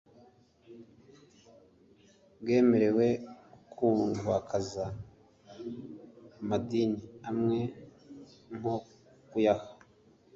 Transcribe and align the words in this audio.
bwemerewe 2.41 3.07
gukundwakaza 3.65 4.83
amadini 6.47 6.99
amwe 7.29 7.59
nko 8.57 8.75
kuyaha 9.29 9.67